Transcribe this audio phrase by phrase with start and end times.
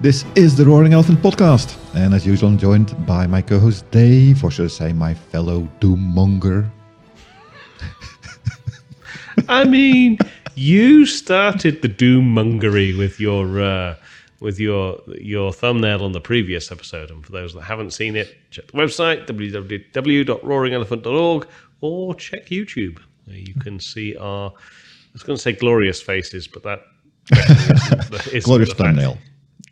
[0.00, 4.44] This is the Roaring Elephant podcast, and as usual, I'm joined by my co-host Dave,
[4.44, 6.70] or should I say, my fellow doommonger.
[9.48, 10.18] I mean,
[10.54, 13.96] you started the doommongery with your uh,
[14.38, 18.36] with your your thumbnail on the previous episode, and for those that haven't seen it,
[18.52, 21.48] check the website www.roaringelephant.org
[21.80, 24.50] or check YouTube, where you can see our.
[24.50, 24.52] I
[25.12, 26.82] was going to say glorious faces, but that,
[27.30, 29.18] that isn't Glorious the fact.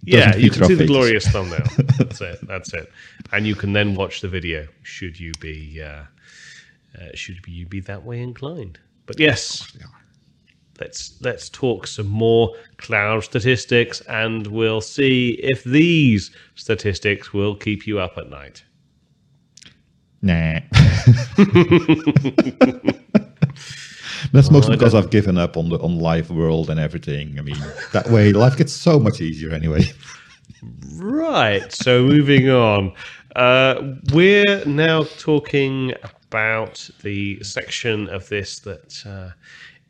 [0.06, 1.66] Yeah, you can see the glorious thumbnail.
[1.98, 2.38] That's it.
[2.46, 2.90] That's it.
[3.32, 4.68] And you can then watch the video.
[4.82, 6.04] Should you be, uh,
[6.96, 8.78] uh, should you be that way inclined?
[9.06, 9.76] But yes,
[10.80, 17.86] let's let's talk some more cloud statistics, and we'll see if these statistics will keep
[17.86, 18.64] you up at night.
[20.22, 20.60] Nah.
[24.32, 27.38] That's mostly because I've given up on the on live world and everything.
[27.38, 27.58] I mean,
[27.92, 29.82] that way life gets so much easier anyway.
[30.94, 31.70] Right.
[31.72, 32.92] So moving on,
[33.34, 39.30] uh, we're now talking about the section of this that uh,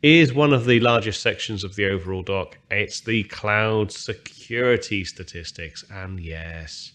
[0.03, 2.57] is one of the largest sections of the overall doc.
[2.69, 6.91] It's the cloud security statistics, and yes,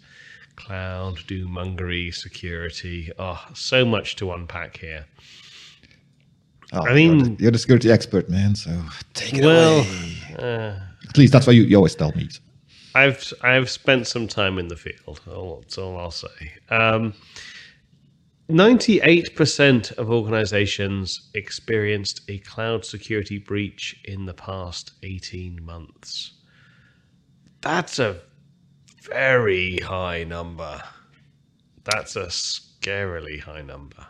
[0.56, 3.10] cloud doommongery security.
[3.18, 5.06] Oh, so much to unpack here.
[6.72, 8.54] Oh, I mean- you're the, you're the security expert, man.
[8.54, 8.70] So
[9.14, 10.16] take it Well, away.
[10.38, 12.28] uh, At least that's what you, you always tell me.
[12.94, 15.20] I've I've spent some time in the field.
[15.26, 16.52] all- That's all I'll say.
[16.70, 17.14] Um,
[18.48, 26.32] Ninety-eight percent of organizations experienced a cloud security breach in the past eighteen months.
[27.62, 28.20] That's a
[29.08, 30.82] very high number.
[31.84, 34.04] That's a scarily high number.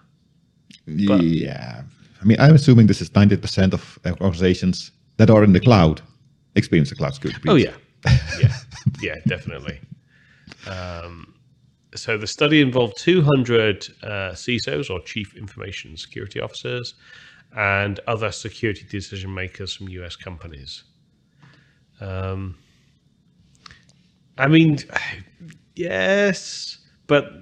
[0.86, 1.82] yeah.
[2.23, 6.00] I mean, I'm assuming this is 90% of organizations that are in the cloud
[6.55, 7.50] experience a cloud security breach.
[7.50, 7.75] Oh yeah,
[8.41, 8.56] yeah,
[9.00, 9.81] yeah, definitely.
[10.66, 11.34] Um,
[11.94, 16.94] so the study involved 200 uh, CISOs or Chief Information Security Officers
[17.56, 20.16] and other security decision makers from U.S.
[20.16, 20.84] companies.
[22.00, 22.56] Um,
[24.38, 24.78] I mean,
[25.75, 26.78] yes,
[27.09, 27.32] but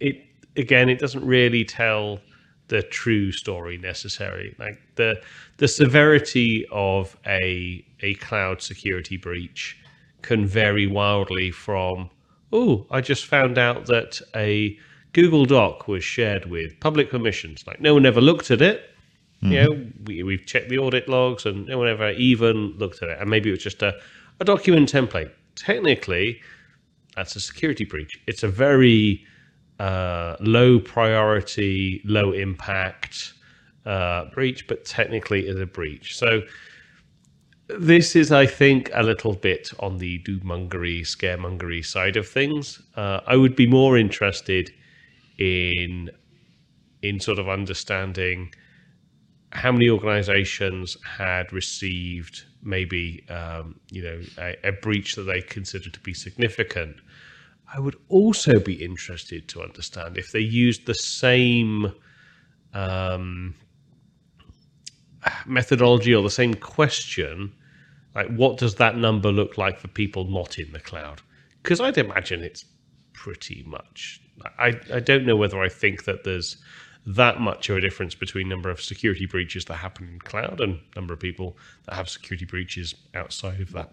[0.00, 0.22] it
[0.56, 2.20] again, it doesn't really tell
[2.68, 4.54] the true story necessarily.
[4.58, 5.20] Like the
[5.58, 9.76] the severity of a a cloud security breach
[10.22, 12.10] can vary wildly from
[12.52, 14.78] oh, I just found out that a
[15.12, 17.66] Google Doc was shared with public permissions.
[17.66, 18.90] Like no one ever looked at it.
[19.40, 19.54] You hmm.
[19.54, 23.18] know, we, we've checked the audit logs and no one ever even looked at it.
[23.20, 23.94] And maybe it was just a,
[24.40, 25.30] a document template.
[25.54, 26.40] Technically,
[27.14, 28.20] that's a security breach.
[28.26, 29.24] It's a very
[29.78, 33.34] uh, low priority, low impact
[33.84, 36.16] uh, breach, but technically is a breach.
[36.16, 36.42] So
[37.68, 42.80] this is, I think, a little bit on the doommongery, scaremongery side of things.
[42.96, 44.72] Uh, I would be more interested
[45.38, 46.10] in
[47.02, 48.52] in sort of understanding
[49.50, 55.92] how many organizations had received maybe um, you know a, a breach that they considered
[55.92, 56.96] to be significant
[57.72, 61.92] I would also be interested to understand if they used the same
[62.72, 63.54] um,
[65.46, 67.52] methodology or the same question.
[68.14, 71.20] Like, what does that number look like for people not in the cloud?
[71.62, 72.64] Because I'd imagine it's
[73.12, 74.20] pretty much.
[74.58, 76.58] I, I don't know whether I think that there's
[77.06, 80.80] that much of a difference between number of security breaches that happen in cloud and
[80.94, 81.56] number of people
[81.86, 83.90] that have security breaches outside of that.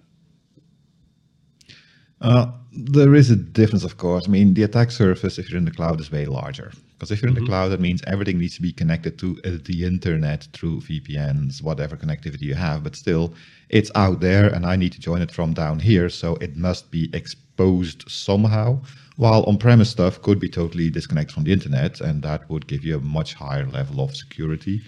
[2.24, 4.24] Uh, there is a difference, of course.
[4.28, 6.72] I mean, the attack surface, if you're in the cloud, is way larger.
[6.94, 9.58] Because if you're in the cloud, that means everything needs to be connected to uh,
[9.66, 12.82] the internet through VPNs, whatever connectivity you have.
[12.82, 13.34] But still,
[13.70, 16.10] it's out there, and I need to join it from down here.
[16.10, 18.80] So it must be exposed somehow.
[19.18, 22.86] While on premise stuff could be totally disconnected from the internet, and that would give
[22.86, 24.82] you a much higher level of security.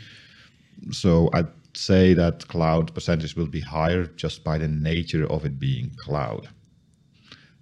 [0.91, 5.59] So I'd say that cloud percentage will be higher just by the nature of it
[5.59, 6.47] being cloud.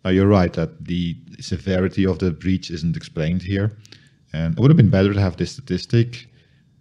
[0.03, 3.77] Now you're right that the severity of the breach isn't explained here,
[4.33, 6.27] and it would have been better to have this statistic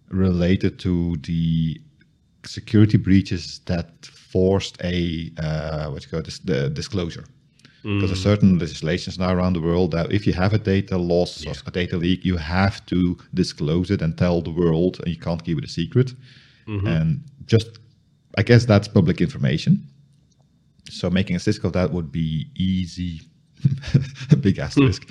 [0.09, 1.81] related to the
[2.45, 7.25] security breaches that forced a uh, what you call this, the disclosure.
[7.83, 8.23] Because there's mm.
[8.23, 11.71] certain legislations now around the world that if you have a data loss or a
[11.73, 15.59] data leak, you have to disclose it and tell the world, and you can't keep
[15.59, 16.15] it a secret.
[16.69, 16.87] Mm-hmm.
[16.87, 17.81] And just,
[18.39, 19.85] I guess that's public information.
[20.89, 23.23] So making a of that would be easy,
[24.31, 25.09] A big asterisk.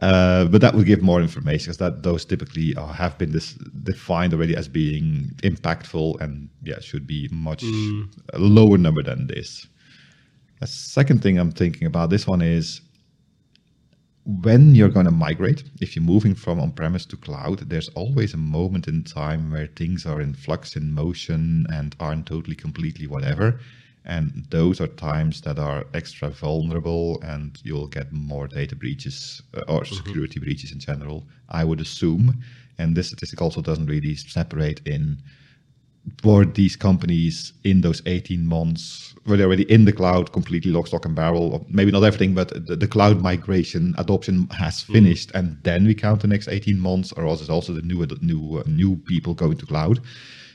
[0.00, 3.52] Uh, but that would give more information because that those typically uh, have been this
[3.84, 7.62] defined already as being impactful and yeah should be much
[8.32, 9.66] a lower number than this.
[10.60, 12.80] A second thing I'm thinking about this one is
[14.24, 18.34] when you're going to migrate, if you're moving from on premise to cloud, there's always
[18.34, 23.08] a moment in time where things are in flux, in motion, and aren't totally, completely
[23.08, 23.60] whatever.
[24.04, 29.60] And those are times that are extra vulnerable, and you'll get more data breaches uh,
[29.68, 29.94] or mm-hmm.
[29.94, 32.42] security breaches in general, I would assume.
[32.78, 35.18] And this statistic also doesn't really separate in
[36.24, 40.88] were these companies in those 18 months were they already in the cloud completely lock
[40.88, 44.94] stock and barrel Or maybe not everything but the, the cloud migration adoption has mm.
[44.94, 45.38] finished mm.
[45.38, 48.58] and then we count the next 18 months or else it's also the new new
[48.58, 50.00] uh, new people going to cloud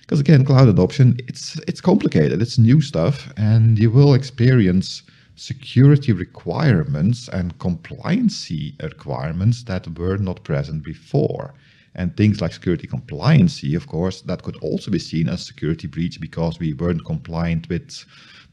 [0.08, 2.42] because again cloud adoption it's it's complicated.
[2.42, 5.04] It's new stuff and you will experience
[5.36, 11.54] security requirements and compliancy requirements that were not present before.
[11.94, 16.22] And things like security compliancy, of course, that could also be seen as security breach
[16.22, 18.06] because we weren't compliant with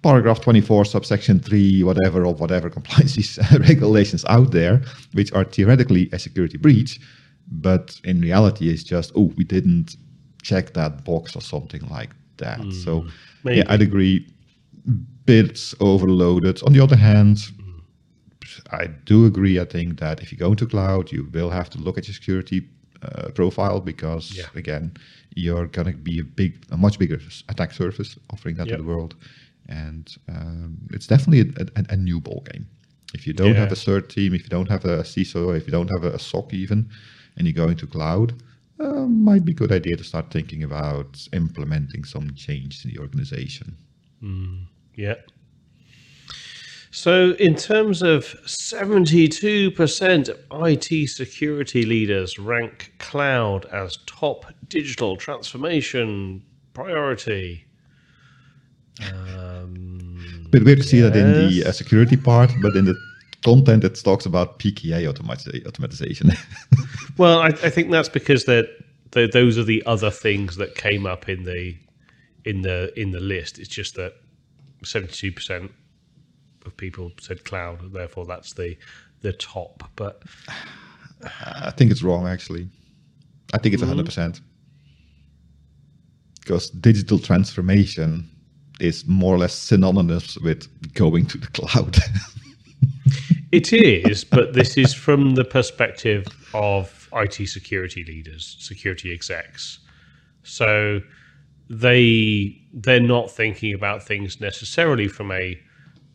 [0.03, 6.19] paragraph 24, subsection 3, whatever, of whatever compliance regulations out there, which are theoretically a
[6.19, 7.01] security breach,
[7.51, 9.97] but in reality it's just, oh, we didn't
[10.45, 12.61] check that box or something like that.
[12.61, 13.07] Mm, so,
[13.43, 13.59] maybe.
[13.59, 14.27] yeah, I'd agree.
[15.25, 16.63] Bits overloaded.
[16.63, 17.39] On the other hand,
[18.71, 19.59] I do agree.
[19.59, 22.15] I think that if you go into cloud, you will have to look at your
[22.15, 22.69] security
[23.05, 24.45] uh, profile because yeah.
[24.55, 24.93] again
[25.35, 28.79] you're going to be a big a much bigger attack surface offering that yep.
[28.79, 29.15] to the world
[29.69, 32.67] and um, it's definitely a, a, a, new ball game
[33.13, 33.61] if you don't yeah.
[33.61, 36.15] have a CERT team if you don't have a CISO if you don't have a,
[36.15, 36.89] a SOC even
[37.37, 38.43] and you go into cloud
[38.81, 42.99] uh, might be a good idea to start thinking about implementing some change in the
[42.99, 43.77] organization
[44.23, 45.15] mm, yeah
[46.97, 50.39] so, in terms of 72% of
[50.69, 57.65] IT security leaders rank cloud as top digital transformation priority.
[59.03, 61.13] Um, Bit weird to see yes.
[61.13, 62.95] that in the uh, security part, but in the
[63.45, 66.37] content that talks about PKI automati- automatization.
[67.19, 68.69] well, I, I, think that's because that
[69.13, 71.77] those are the other things that came up in the
[72.45, 73.59] in the in the list.
[73.59, 74.15] It's just that
[74.83, 75.71] 72%
[76.67, 78.77] of people said cloud, and therefore that's the
[79.21, 79.91] the top.
[79.95, 80.23] But
[81.45, 82.69] I think it's wrong actually.
[83.53, 83.91] I think it's mm-hmm.
[83.91, 84.41] 100 percent
[86.41, 88.29] because digital transformation
[88.81, 91.97] is more or less synonymous with going to the cloud.
[93.55, 99.79] it is, but this is from the perspective of IT security leaders, security execs.
[100.43, 101.01] So
[101.71, 105.59] they they're not thinking about things necessarily from a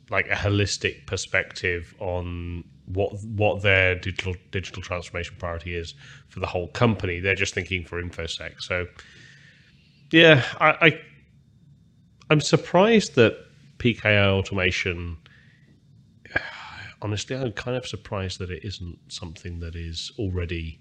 [0.09, 5.93] like a holistic perspective on what what their digital digital transformation priority is
[6.27, 7.19] for the whole company.
[7.21, 8.61] They're just thinking for infosec.
[8.61, 8.85] So,
[10.11, 11.01] yeah, I, I
[12.29, 13.37] I'm surprised that
[13.77, 15.17] PKI automation.
[17.01, 20.79] Honestly, I'm kind of surprised that it isn't something that is already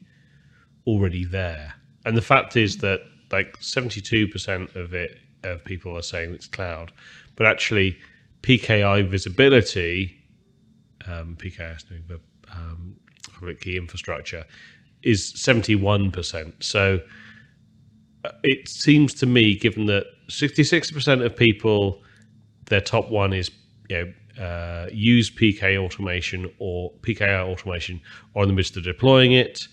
[0.86, 1.74] already there.
[2.04, 3.00] And the fact is that
[3.30, 6.92] like 72% of it of people are saying it's cloud,
[7.36, 7.98] but actually
[8.42, 10.18] PKI visibility,
[11.06, 12.20] um, PKI standing
[12.52, 12.96] um,
[13.32, 14.44] public key infrastructure,
[15.02, 16.52] is 71%.
[16.62, 17.00] So
[18.24, 22.02] uh, it seems to me, given that 66% of people,
[22.66, 23.50] their top one is
[23.88, 28.00] you know, uh, use PK automation or PKI automation
[28.34, 29.66] or in the midst of deploying it.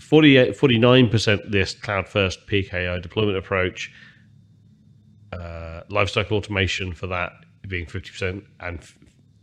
[0.00, 3.92] 48, 49% this cloud first PKI deployment approach.
[5.32, 7.32] Uh, lifecycle automation for that
[7.68, 8.80] being 50% and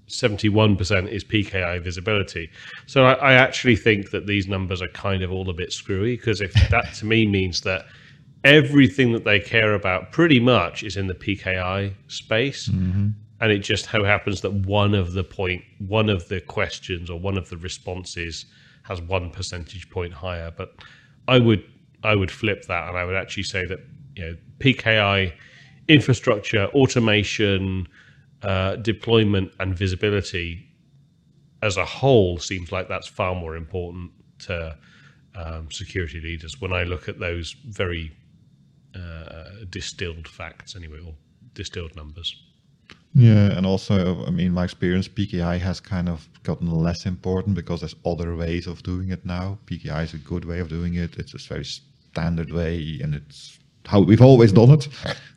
[0.08, 2.50] 71% is PKI visibility.
[2.86, 6.16] So I, I, actually think that these numbers are kind of all a bit screwy
[6.16, 7.86] because if that to me means that
[8.44, 12.70] everything that they care about pretty much is in the PKI space.
[12.70, 13.10] Mm-hmm.
[13.44, 17.20] And it just so happens that one of the point, one of the questions or
[17.20, 18.46] one of the responses
[18.84, 20.50] has one percentage point higher.
[20.50, 20.76] But
[21.28, 21.62] I would,
[22.06, 23.80] I would flip that, and I would actually say that
[24.16, 25.34] you know PKI
[25.90, 27.90] infrastructure, automation,
[28.44, 30.66] uh, deployment and visibility
[31.62, 34.78] as a whole seems like that's far more important to
[35.36, 38.16] um, security leaders when I look at those very
[38.96, 41.14] uh, distilled facts, anyway, or
[41.54, 42.42] distilled numbers.
[43.15, 47.82] Yeah, and also, I mean, my experience, PKI has kind of gotten less important because
[47.82, 49.60] there's other ways of doing it now.
[49.67, 51.15] PKI is a good way of doing it.
[51.17, 54.88] It's a very standard way, and it's how we've always done it,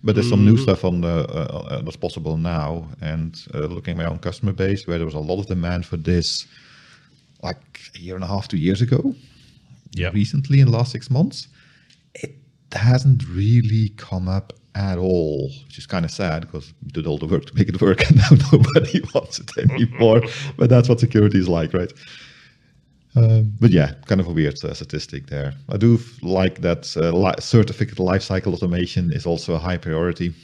[0.04, 0.62] but there's some new mm-hmm.
[0.62, 2.88] stuff on the, uh, uh, that's possible now.
[3.00, 5.84] And uh, looking at my own customer base, where there was a lot of demand
[5.84, 6.46] for this,
[7.42, 9.14] like a year and a half, two years ago,
[9.92, 11.48] yeah, recently in the last six months,
[12.14, 12.36] it
[12.72, 17.18] hasn't really come up at all, which is kind of sad because we did all
[17.18, 20.22] the work to make it work and now nobody wants it anymore.
[20.58, 21.92] but that's what security is like, right?
[23.16, 25.54] Um, but yeah, kind of a weird uh, statistic there.
[25.70, 30.34] I do f- like that uh, li- certificate lifecycle automation is also a high priority.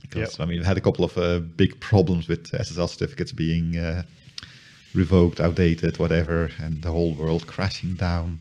[0.00, 0.40] Because Yep.
[0.40, 4.04] I mean, we've had a couple of uh, big problems with SSL certificates being uh,
[4.94, 8.40] revoked, outdated, whatever, and the whole world crashing down,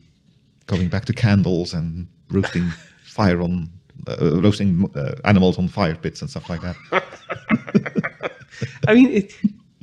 [0.67, 2.69] going back to candles and roasting
[3.03, 3.69] fire on,
[4.07, 6.75] uh, roasting uh, animals on fire pits and stuff like that.
[8.87, 9.33] I mean, it,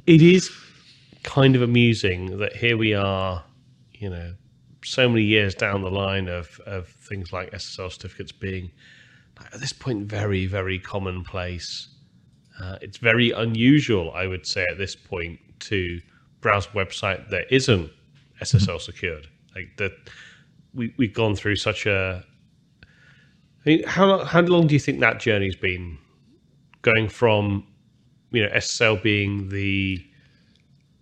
[0.07, 0.50] it is
[1.23, 3.45] kind of amusing that here we are,
[3.93, 4.35] you know,
[4.85, 8.71] so many years down the line of, of things like SSL certificates being
[9.52, 11.88] at this point very, very commonplace.
[12.61, 16.00] Uh, it's very unusual, I would say, at this point to
[16.41, 17.91] browse a website that isn't
[18.41, 19.29] SSL secured.
[19.55, 19.93] Like that,
[20.75, 22.25] we we've gone through such a.
[23.64, 25.99] I mean, how long, how long do you think that journey's been?
[26.83, 27.64] Going from,
[28.33, 30.04] you know, SSL being the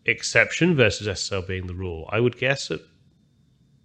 [0.04, 2.08] exception versus SSL being the rule.
[2.12, 2.80] I would guess at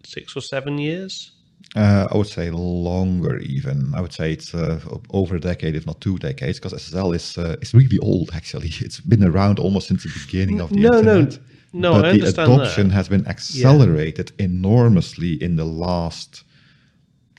[0.03, 1.31] six or seven years.
[1.75, 3.93] Uh, I would say longer, even.
[3.95, 4.79] I would say it's uh,
[5.11, 8.29] over a decade, if not two decades, because SSL is uh, is really old.
[8.33, 11.39] Actually, it's been around almost since the beginning of the No, no, internet.
[11.73, 12.93] no, but I the understand adoption that.
[12.93, 16.43] has been accelerated enormously in the last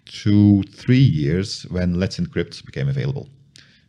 [0.06, 3.28] two, three years when Let's Encrypt became available.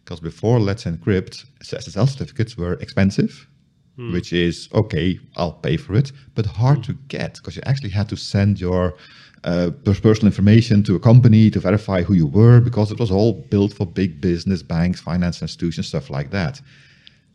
[0.03, 3.47] Because before Let's Encrypt, SSL certificates were expensive,
[3.95, 4.13] hmm.
[4.13, 7.05] which is okay, I'll pay for it, but hard to hmm.
[7.07, 8.95] get because you actually had to send your
[9.43, 13.33] uh, personal information to a company to verify who you were because it was all
[13.50, 16.62] built for big business, banks, finance institutions, stuff like that.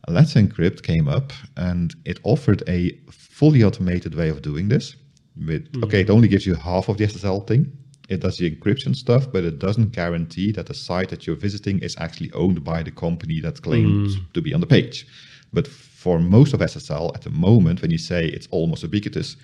[0.09, 4.97] Let's Encrypt came up and it offered a fully automated way of doing this.
[5.37, 5.85] With hmm.
[5.85, 7.71] okay, it only gives you half of the SSL thing.
[8.13, 11.79] It does the encryption stuff, but it doesn't guarantee that the site that you're visiting
[11.81, 15.07] is actually owned by the company that claims to be on the page.
[15.53, 15.67] But
[16.03, 19.37] for most of SSL at the moment, when you say it's almost ubiquitous,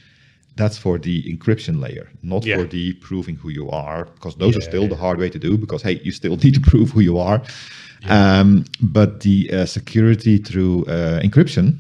[0.57, 2.57] that's for the encryption layer, not Yeah.
[2.59, 4.89] for the proving who you are, because those are still yeah.
[4.95, 5.57] the hard way to do.
[5.57, 7.41] Because hey, you still need to prove who you are.
[8.09, 11.79] Um, but the uh, security through uh, encryption,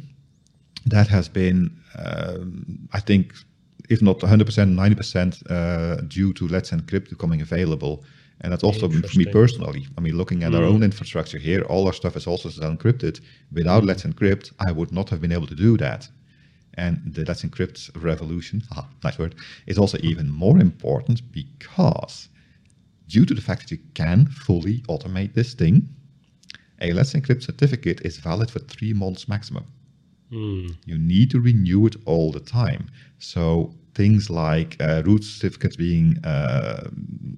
[0.86, 3.34] that has been, um, I think,
[3.88, 8.04] if not 100%, 90% uh, due to Let's Encrypt becoming available.
[8.40, 9.86] And that's also for me personally.
[9.96, 13.20] I mean, looking at our own infrastructure here, all our stuff is also encrypted.
[13.52, 16.08] Without Let's Encrypt, I would not have been able to do that.
[16.74, 19.34] And the Let's Encrypt revolution, ah, nice word,
[19.66, 22.28] is also even more important because
[23.08, 25.88] due to the fact that you can fully automate this thing,
[26.80, 29.64] a Let's Encrypt certificate is valid for three months maximum.
[30.84, 32.90] You need to renew it all the time.
[33.18, 36.88] So things like uh, root certificates being uh,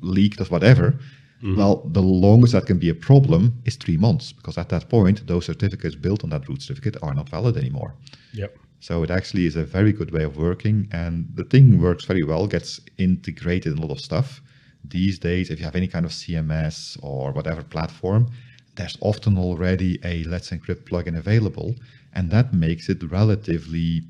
[0.00, 0.98] leaked or whatever,
[1.42, 5.26] well, the longest that can be a problem is three months because at that point,
[5.26, 7.94] those certificates built on that root certificate are not valid anymore.
[8.34, 8.58] Yep.
[8.80, 12.24] So it actually is a very good way of working, and the thing works very
[12.24, 12.46] well.
[12.46, 14.42] Gets integrated in a lot of stuff.
[14.84, 18.30] These days, if you have any kind of CMS or whatever platform,
[18.76, 21.74] there's often already a Let's Encrypt plugin available,
[22.12, 24.02] and that makes it relatively.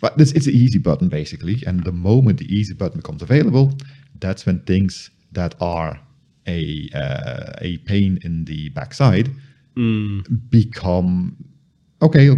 [0.00, 3.72] But this it's an easy button basically, and the moment the easy button becomes available,
[4.18, 6.00] that's when things that are
[6.46, 9.30] a uh, a pain in the backside
[10.48, 11.36] become
[12.02, 12.36] okay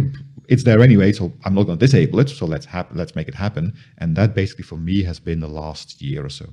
[0.49, 3.27] it's there anyway so i'm not going to disable it so let's hap- let's make
[3.27, 6.45] it happen and that basically for me has been the last year or so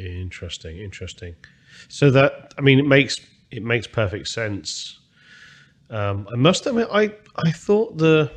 [0.00, 1.34] Interesting, interesting.
[1.88, 3.20] So that I mean, it makes
[3.50, 4.98] it makes perfect sense.
[5.90, 8.30] Um, I must admit, I I thought the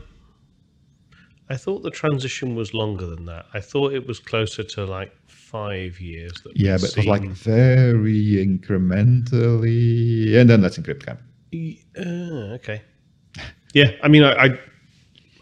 [1.53, 3.45] I thought the transition was longer than that.
[3.53, 6.33] I thought it was closer to like five years.
[6.43, 11.21] That yeah but it was like very incrementally and then let's encrypt camp
[11.97, 12.81] uh, okay.
[13.75, 14.59] Yeah, I mean, I, I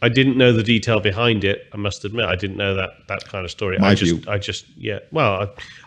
[0.02, 1.68] I didn't know the detail behind it.
[1.74, 3.78] I must admit, I didn't know that that kind of story.
[3.78, 4.32] I My just, view.
[4.32, 5.00] I just, yeah.
[5.12, 5.34] Well,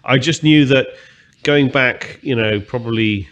[0.05, 0.89] I, I just knew that
[1.43, 3.29] going back, you know, probably,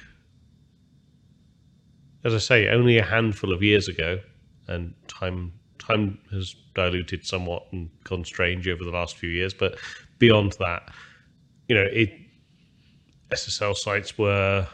[2.24, 4.18] as I say, only a handful of years ago,
[4.66, 5.52] and time
[5.92, 9.54] time has diluted somewhat and gone strange over the last few years.
[9.54, 9.78] But
[10.18, 10.88] beyond that,
[11.68, 12.12] you know, it
[13.30, 14.66] SSL sites were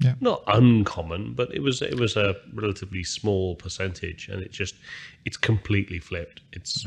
[0.00, 0.14] Yeah.
[0.20, 4.74] not uncommon, but it was it was a relatively small percentage, and it just
[5.24, 6.40] it's completely flipped.
[6.52, 6.86] It's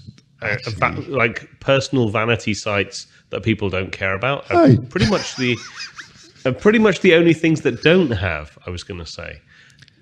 [0.78, 4.50] va- like personal vanity sites that people don't care about.
[4.52, 4.78] Are Hey.
[4.90, 5.58] pretty much the
[6.46, 8.58] are pretty much the only things that don't have.
[8.66, 9.42] I was going to say.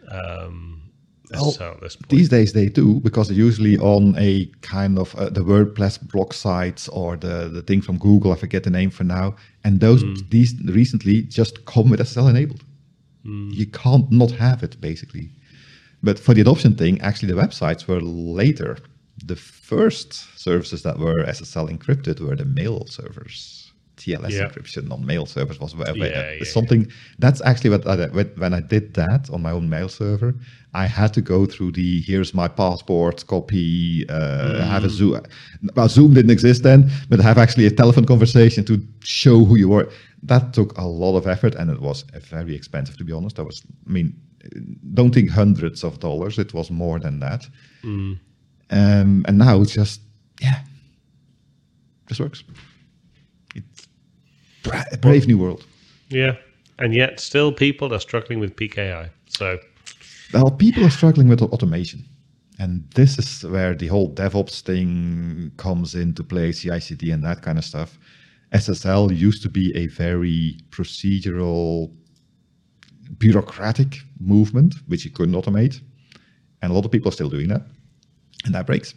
[0.09, 0.86] Um,
[1.31, 2.09] Well, SSL this point.
[2.09, 6.33] These days they do because they're usually on a kind of uh, the WordPress blog
[6.33, 8.31] sites or the the thing from Google.
[8.31, 9.35] I forget the name for now.
[9.63, 10.13] And those Hmm.
[10.29, 12.63] these recently just come with SSL enabled.
[13.59, 15.31] You can't not have it, basically.
[16.01, 18.77] But for the adoption thing, actually, the websites were later.
[19.25, 23.56] The first services that were SSL encrypted were the mail servers.
[23.97, 24.45] TLS Yeah.
[24.47, 26.87] encryption on mail servers was Yeah, yeah, something.
[27.19, 30.33] That's actually what I, when when I did that on my own mail server.
[30.73, 34.05] I had to go through the here's my passport copy.
[34.09, 35.21] Uh, Have a Zoom.
[35.75, 39.69] Well, Zoom didn't exist then, but have actually a telephone conversation to show who you
[39.69, 39.89] were.
[40.23, 42.97] That took a lot of effort, and it was very expensive.
[42.97, 43.63] To be honest, I was.
[43.87, 44.13] I mean,
[44.93, 46.37] don't think hundreds of dollars.
[46.37, 47.47] It was more than that.
[48.69, 50.01] Um, and now it's just
[50.41, 50.59] yeah,
[52.07, 52.43] just works.
[54.63, 55.65] Bra- brave new world.
[56.09, 56.35] Yeah.
[56.79, 59.09] And yet still people are struggling with PKI.
[59.27, 59.59] So
[60.33, 62.05] Well, people are struggling with automation.
[62.59, 67.57] And this is where the whole DevOps thing comes into play, CI/CD and that kind
[67.57, 67.97] of stuff.
[68.51, 71.91] SSL used to be a very procedural,
[73.19, 75.81] bureaucratic movement, which you couldn't automate.
[76.61, 77.63] And a lot of people are still doing that.
[78.45, 78.95] And that breaks.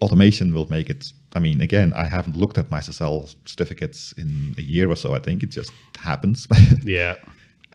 [0.00, 1.12] Automation will make it.
[1.34, 5.14] I mean, again, I haven't looked at my SSL certificates in a year or so.
[5.14, 6.46] I think it just happens.
[6.84, 7.16] yeah.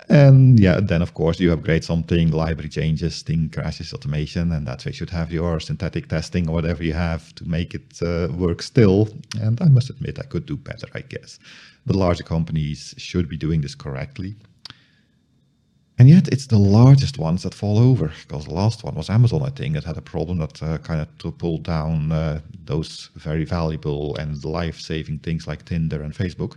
[0.09, 4.85] And yeah, then of course you upgrade something, library changes, thing crashes, automation, and that's
[4.85, 8.29] where you should have your synthetic testing or whatever you have to make it uh,
[8.33, 9.09] work still.
[9.41, 11.39] And I must admit, I could do better, I guess.
[11.85, 14.35] The larger companies should be doing this correctly.
[15.99, 19.41] And yet it's the largest ones that fall over, because the last one was Amazon,
[19.41, 23.09] I think, that had a problem that uh, kind of to pull down uh, those
[23.15, 26.55] very valuable and life-saving things like Tinder and Facebook.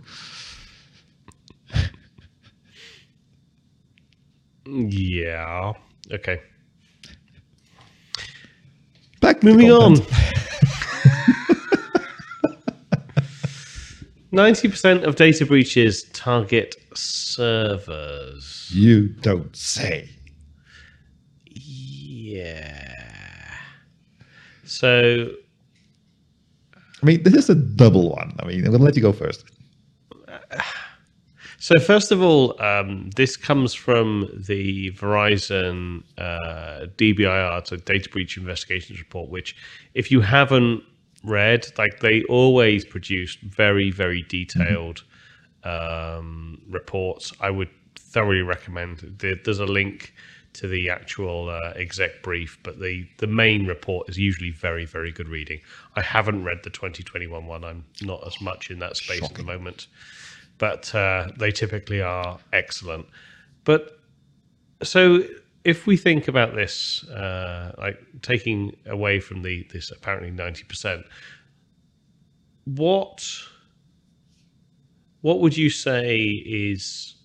[4.67, 5.73] Yeah.
[6.11, 6.39] Okay.
[9.21, 9.97] Back Moving on.
[14.31, 14.47] content.
[14.47, 18.69] Ninety percent of data breaches target servers.
[18.73, 20.09] You don't say.
[21.45, 22.87] Yeah.
[24.63, 25.31] So
[27.01, 28.35] I mean, this is a double one.
[28.39, 29.45] I mean, I'm gonna let you go first.
[31.61, 38.35] So first of all, um, this comes from the Verizon uh, DBIR, so Data Breach
[38.35, 39.55] Investigations Report, which,
[39.93, 40.81] if you haven't
[41.23, 45.03] read, like they always produce very, very detailed
[45.63, 47.31] um, reports.
[47.39, 49.17] I would thoroughly recommend.
[49.19, 50.13] There, there's a link
[50.53, 55.11] to the actual uh, exec brief, but the the main report is usually very, very
[55.11, 55.61] good reading.
[55.95, 57.63] I haven't read the 2021 one.
[57.63, 59.87] I'm not as much in that space at the moment
[60.61, 63.07] but uh, they typically are excellent.
[63.63, 63.99] But
[64.83, 65.23] so
[65.63, 71.05] if we think about this, uh, like taking away from the this apparently ninety percent,
[72.65, 73.23] what
[75.21, 77.15] what would you say is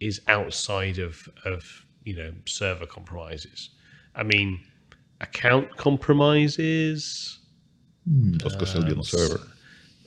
[0.00, 3.70] is outside of of you know server compromises?
[4.14, 4.60] I mean,
[5.20, 7.38] account compromises.
[8.06, 9.42] That's custodial server.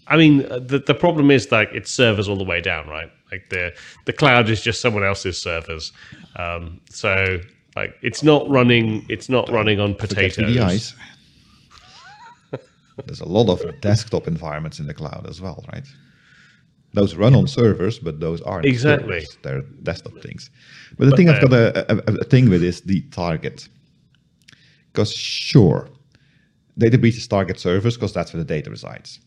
[0.07, 3.11] I mean, uh, the the problem is like it's servers all the way down, right?
[3.31, 3.73] Like the
[4.05, 5.91] the cloud is just someone else's servers,
[6.35, 7.39] um, so
[7.75, 9.05] like it's not running.
[9.09, 10.95] It's not running on potatoes.
[13.05, 15.87] There's a lot of desktop environments in the cloud as well, right?
[16.93, 19.21] Those run on servers, but those aren't Exactly.
[19.21, 19.37] servers.
[19.43, 20.49] They're desktop things.
[20.97, 23.69] But the thing I've got a, a, a thing with is the target.
[24.91, 25.87] Because sure,
[26.77, 29.19] data breaches target servers because that's where the data resides.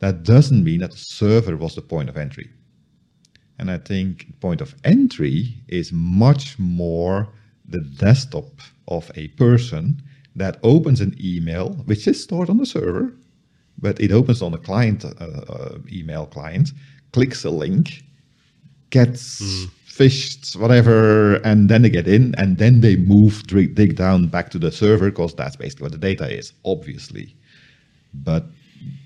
[0.00, 2.50] That doesn't mean that the server was the point of entry.
[3.64, 7.30] And I think point of entry is much more
[7.66, 10.02] the desktop of a person
[10.36, 13.14] that opens an email, which is stored on the server,
[13.78, 16.72] but it opens on a client uh, uh, email client,
[17.12, 18.04] clicks a link,
[18.90, 19.40] gets
[19.88, 24.50] phished, whatever, and then they get in, and then they move, dig, dig down back
[24.50, 27.34] to the server because that's basically what the data is, obviously.
[28.12, 28.44] But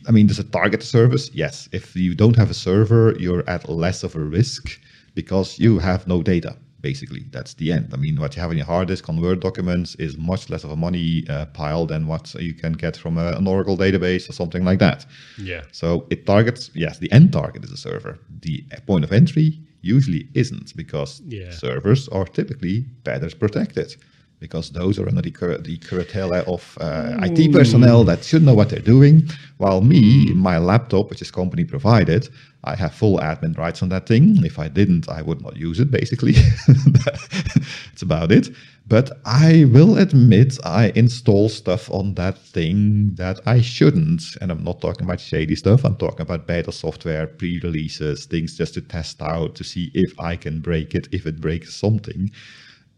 [0.08, 1.30] I mean, does it target service?
[1.34, 1.68] Yes.
[1.72, 4.78] If you don't have a server, you're at less of a risk
[5.14, 6.56] because you have no data.
[6.80, 7.88] Basically, that's the end.
[7.92, 10.62] I mean, what you have in your hard disk on Word documents is much less
[10.62, 14.28] of a money uh, pile than what you can get from a, an Oracle database
[14.28, 15.04] or something like that.
[15.38, 15.62] Yeah.
[15.72, 18.18] So it targets, yes, the end target is a server.
[18.42, 21.50] The point of entry usually isn't because Yeah.
[21.50, 23.96] servers are typically better protected.
[24.40, 28.54] Because those are under the, cur- the curatela of uh, IT personnel that should know
[28.54, 29.28] what they're doing.
[29.56, 32.28] While me, my laptop, which is company provided,
[32.64, 34.44] I have full admin rights on that thing.
[34.44, 36.32] If I didn't, I would not use it, basically.
[36.66, 38.50] That's about it.
[38.86, 44.22] But I will admit I install stuff on that thing that I shouldn't.
[44.40, 45.84] And I'm not talking about shady stuff.
[45.84, 50.18] I'm talking about beta software, pre releases, things just to test out to see if
[50.18, 52.30] I can break it, if it breaks something.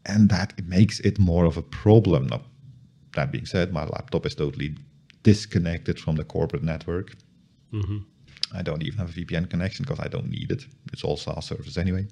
[0.07, 2.27] And that makes it more of a problem.
[2.29, 2.43] Now,
[3.15, 4.77] that being said, my laptop is totally
[5.23, 7.17] disconnected from the corporate network.
[7.73, 7.99] Mm-hmm.
[8.55, 10.65] I don't even have a VPN connection because I don't need it.
[10.93, 12.07] It's all SaaS service anyway.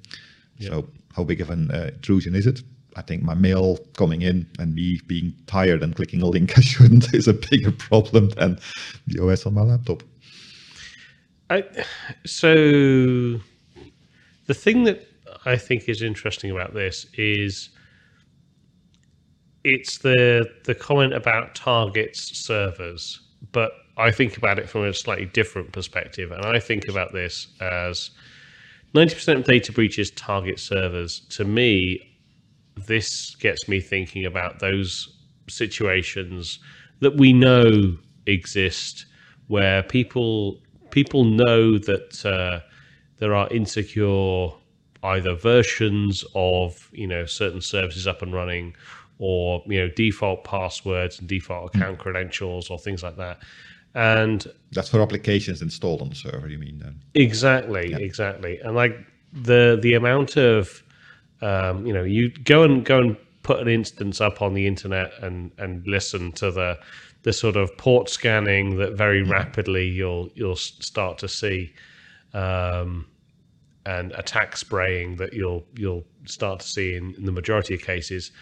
[0.58, 0.70] Yep.
[0.70, 2.62] So, how big of an uh, intrusion is it?
[2.96, 6.60] I think my mail coming in and me being tired and clicking a link I
[6.60, 8.58] shouldn't is a bigger problem than
[9.06, 10.02] the OS on my laptop.
[11.50, 11.64] I,
[12.26, 13.40] so
[14.46, 15.06] the thing that
[15.46, 17.70] I think is interesting about this is
[19.64, 23.20] it's the the comment about targets servers,
[23.52, 27.48] but I think about it from a slightly different perspective, and I think about this
[27.60, 28.10] as
[28.94, 31.20] ninety percent of data breaches target servers.
[31.30, 32.16] To me,
[32.86, 35.16] this gets me thinking about those
[35.48, 36.58] situations
[37.00, 39.06] that we know exist
[39.48, 42.60] where people people know that uh,
[43.18, 44.50] there are insecure
[45.02, 48.74] either versions of you know certain services up and running
[49.18, 51.80] or you know default passwords and default hmm.
[51.80, 52.00] account mm.
[52.00, 53.38] credentials or things like that
[53.94, 57.98] and that's for applications installed on the server you mean then exactly yeah.
[57.98, 58.96] exactly and like
[59.32, 60.82] the the amount of
[61.40, 65.12] um, you know, you go and go and put an instance up on the internet
[65.22, 66.78] and and listen to the
[67.22, 71.72] the sort of port scanning that very rapidly you'll you'll start to see,
[72.34, 73.06] um,
[73.86, 78.32] and attack spraying that you'll you'll start to see in, in the majority of cases.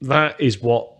[0.00, 0.90] That is what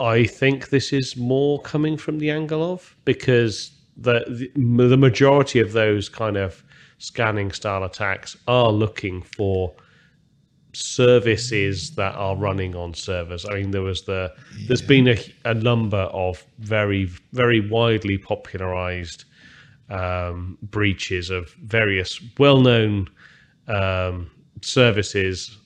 [0.00, 5.60] I think this is more coming from the angle of because the, the the majority
[5.60, 6.64] of those kind of
[6.98, 9.74] scanning style attacks are looking for
[10.72, 13.44] services that are running on servers.
[13.44, 14.68] I mean, there was the yeah.
[14.68, 19.24] there's been a, a, number of very very widely popularized
[19.90, 23.08] um, breaches of various well-known
[23.66, 24.30] um,
[24.62, 25.58] services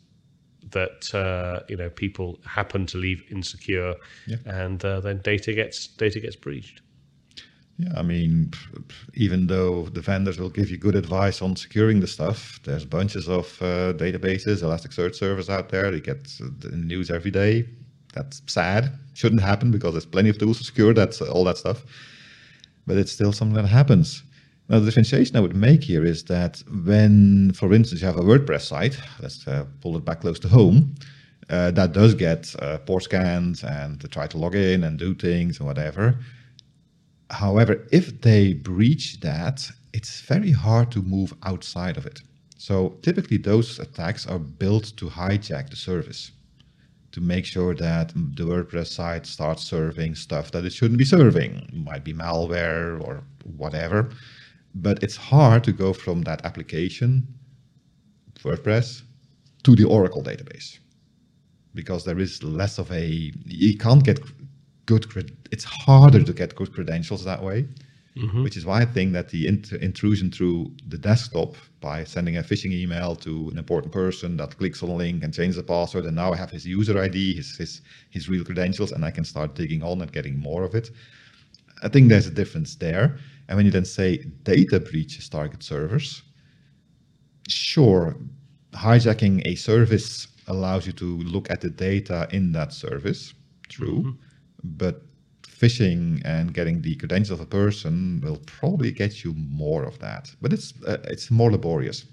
[0.75, 3.95] that uh, you know people happen to leave insecure,
[4.27, 4.37] yeah.
[4.45, 6.83] and uh, then data gets data gets breached.
[7.79, 8.53] Yeah, I mean,
[9.15, 13.29] even though the vendors will give you good advice on securing the stuff, there's bunches
[13.29, 15.91] of uh, databases, Elasticsearch servers out there.
[15.91, 16.25] They get
[16.61, 17.69] the news every day.
[18.15, 18.93] That's sad.
[19.15, 21.85] Shouldn't happen because there's plenty of tools to secure that all that stuff.
[22.87, 24.23] But it's still something that happens.
[24.69, 28.23] Now, the differentiation I would make here is that when, for instance, you have a
[28.23, 30.95] WordPress site, let's uh, pull it back close to home,
[31.51, 35.59] uh, that does get uh, port scans and try to log in and do things
[35.59, 36.19] and whatever
[37.31, 42.21] However, if they breach that, it's very hard to move outside of it.
[42.59, 46.33] So typically, those attacks are built to hijack the service,
[47.13, 51.57] to make sure that the WordPress site starts serving stuff that it shouldn't be serving.
[51.57, 53.23] It might be malware or
[53.57, 54.11] whatever.
[54.75, 57.27] But it's hard to go from that application,
[58.43, 59.03] WordPress,
[59.63, 60.79] to the Oracle database
[61.75, 64.21] because there is less of a you can't get
[64.87, 65.07] good.
[65.51, 67.67] It's harder to get good credentials that way,
[68.17, 68.43] mm-hmm.
[68.43, 72.43] which is why I think that the int- intrusion through the desktop by sending a
[72.43, 76.05] phishing email to an important person that clicks on a link and changes the password,
[76.05, 79.25] and now I have his user ID, his his his real credentials, and I can
[79.25, 80.91] start digging on and getting more of it.
[81.83, 83.19] I think there's a difference there.
[83.49, 86.23] And when you then say data breaches target servers,
[87.49, 88.17] sure,
[88.73, 93.35] hijacking a service allows you to look at the data in that service.
[93.69, 94.01] True.
[94.01, 94.25] Mm-hmm
[94.65, 95.03] but
[95.43, 100.35] phishing and getting the credentials of a person will probably get you more of that.
[100.41, 102.07] But it's uh, it's more laborious.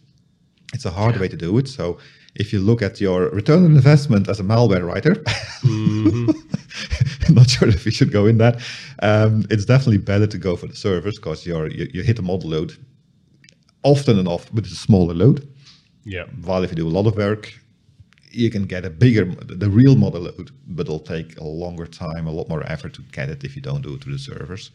[0.73, 1.21] It's a hard yeah.
[1.21, 1.67] way to do it.
[1.67, 1.97] So
[2.35, 5.15] if you look at your return on investment as a malware writer,
[5.63, 6.31] mm-hmm.
[7.27, 8.61] I'm not sure if we should go in that.
[9.01, 12.49] Um, it's definitely better to go for the servers because you you hit a model
[12.49, 12.77] load
[13.83, 15.47] often enough, it's a smaller load.
[16.03, 16.25] Yeah.
[16.43, 17.53] While if you do a lot of work,
[18.31, 22.27] you can get a bigger, the real model load, but it'll take a longer time,
[22.27, 24.71] a lot more effort to get it if you don't do it through the servers.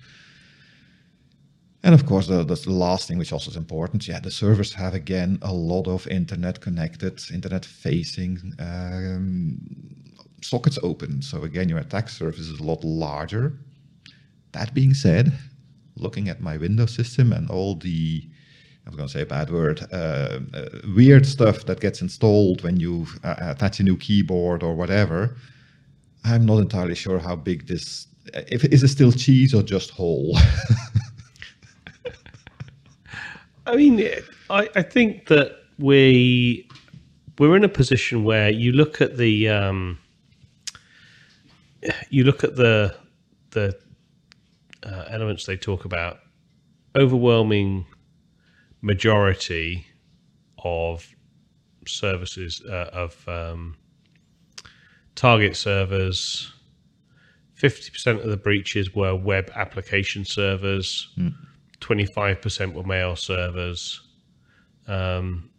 [1.87, 4.93] And of course, the, the last thing, which also is important, yeah, the servers have
[4.93, 9.57] again a lot of internet connected, internet facing um,
[10.43, 11.23] sockets open.
[11.23, 13.61] So again, your attack surface is a lot larger.
[14.51, 15.33] That being said,
[15.95, 18.29] looking at my Windows system and all the
[18.85, 22.65] I was going to say a bad word, uh, uh, weird stuff that gets installed
[22.65, 25.37] when you uh, attach a new keyboard or whatever.
[26.25, 28.09] I'm not entirely sure how big this.
[28.35, 30.37] If is it still cheese or just whole?
[33.67, 34.01] I mean,
[34.49, 36.69] I, I think that we
[37.39, 39.99] we're in a position where you look at the um,
[42.09, 42.95] you look at the
[43.51, 43.77] the
[44.85, 46.21] uh, elements they talk about.
[46.95, 47.87] Overwhelming
[48.81, 49.87] majority
[50.63, 51.07] of
[51.87, 53.77] services uh, of um,
[55.15, 56.53] target servers.
[57.55, 61.09] Fifty percent of the breaches were web application servers.
[61.19, 61.35] Mm.
[61.81, 64.01] 25% were mail servers.
[64.87, 65.51] Um,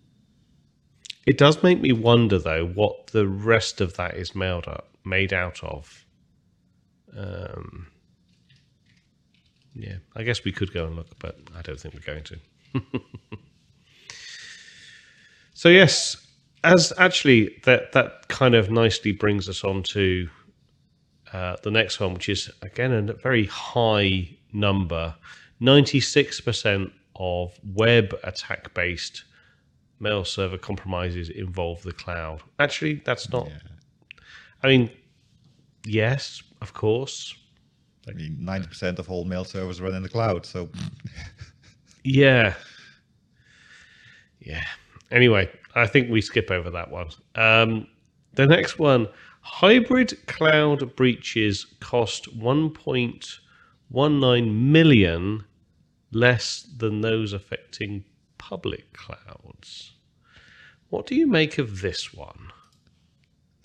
[1.25, 5.33] it does make me wonder, though, what the rest of that is mailed up, made
[5.33, 6.05] out of.
[7.15, 7.87] Um,
[9.75, 12.39] yeah, I guess we could go and look, but I don't think we're going to.
[15.53, 16.27] so yes,
[16.63, 20.29] as actually that that kind of nicely brings us on to
[21.33, 25.15] uh, the next one, which is again a very high number.
[25.59, 29.23] Ninety-six percent of web attack-based
[29.99, 32.41] mail server compromises involve the cloud.
[32.59, 33.49] Actually, that's not.
[34.63, 34.91] I mean,
[35.85, 37.35] yes, of course.
[38.07, 40.45] I mean, 90% of all mail servers run in the cloud.
[40.45, 40.69] So,
[42.03, 42.53] Yeah.
[44.39, 44.63] Yeah.
[45.11, 47.09] Anyway, I think we skip over that one.
[47.35, 47.87] Um,
[48.33, 49.07] the next one
[49.41, 52.33] hybrid cloud breaches cost
[53.93, 55.45] 1.19 million
[56.11, 58.03] less than those affecting
[58.37, 59.93] public clouds.
[60.89, 62.51] What do you make of this one?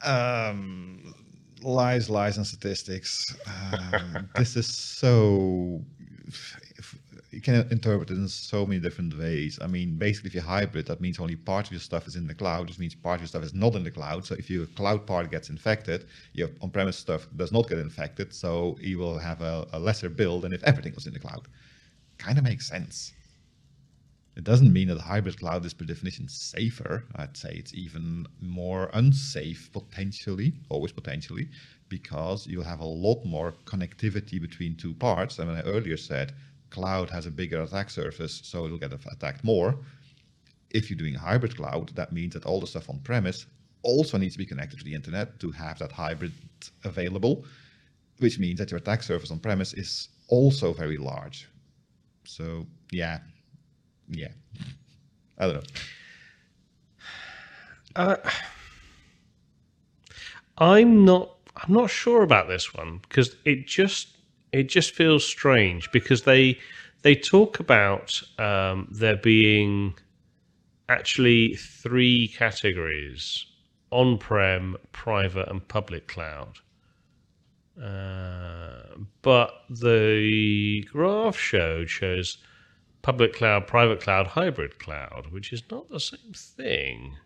[0.05, 1.15] um,
[1.63, 3.35] lies, lies, and statistics.
[3.47, 5.83] Um, this is so.
[7.33, 9.59] You can interpret it in so many different ways.
[9.63, 12.27] I mean, basically, if you're hybrid, that means only part of your stuff is in
[12.27, 14.27] the cloud, which means part of your stuff is not in the cloud.
[14.27, 18.35] So if your cloud part gets infected, your on-premise stuff does not get infected.
[18.35, 21.49] So you will have a, a lesser bill than if everything was in the cloud.
[22.19, 23.15] Kind of makes sense.
[24.37, 27.05] It doesn't mean that hybrid cloud is per definition safer.
[27.17, 31.49] I'd say it's even more unsafe potentially, always potentially,
[31.89, 35.39] because you'll have a lot more connectivity between two parts.
[35.39, 36.35] And when I earlier said
[36.73, 39.77] cloud has a bigger attack surface, so it'll get attacked more.
[40.71, 43.47] If you're doing hybrid cloud, that means that all the stuff on premise
[43.83, 46.33] also needs to be connected to the internet to have that hybrid
[46.85, 47.45] available,
[48.19, 51.49] which means that your attack surface on premise is also very large.
[52.25, 53.19] So yeah,
[54.09, 54.33] yeah.
[55.39, 55.63] I don't know.
[57.97, 58.17] Uh,
[60.59, 61.37] I'm not.
[61.57, 64.17] I'm not sure about this one because it just
[64.53, 66.59] it just feels strange because they
[67.03, 69.95] they talk about um, there being
[70.89, 73.47] actually three categories:
[73.91, 76.59] on-prem, private, and public cloud.
[77.83, 82.37] Uh, but the graph showed shows
[83.01, 87.17] public cloud, private cloud, hybrid cloud, which is not the same thing.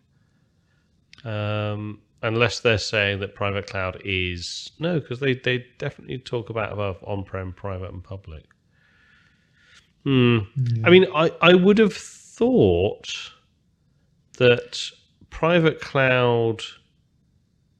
[1.23, 6.73] Um, unless they're saying that private cloud is no, because they, they definitely talk about
[6.73, 8.45] above on-prem, private, and public.
[10.03, 10.39] Hmm.
[10.83, 13.31] I mean, I, I would have thought
[14.37, 14.89] that
[15.29, 16.61] private cloud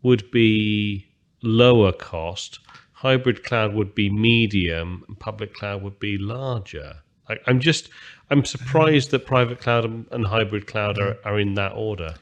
[0.04, 1.08] would be
[1.42, 2.60] lower cost,
[2.92, 6.96] hybrid cloud would be medium, and public cloud would be larger.
[7.30, 7.90] I, I'm just
[8.30, 12.16] I'm surprised that private cloud and, and hybrid cloud are, are in that order.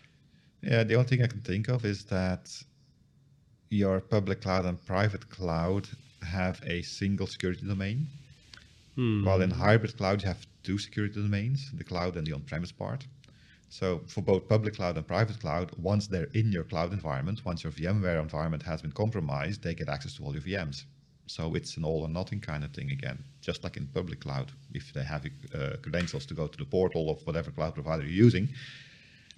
[0.65, 2.51] Yeah, the only thing I can think of is that
[3.69, 5.87] your public cloud and private cloud
[6.23, 8.07] have a single security domain.
[9.23, 13.05] While in hybrid cloud, you have two security domains, the cloud and the on-premise part.
[13.69, 17.63] So for both public cloud and private cloud, once they're in your cloud environment, once
[17.63, 20.85] your VMware environment has been compromised, they get access to all your VMs.
[21.27, 24.51] So it's an all or nothing kind of thing again, just like in public cloud.
[24.73, 28.25] If they have uh, credentials to go to the portal of whatever cloud provider you're
[28.25, 28.49] using,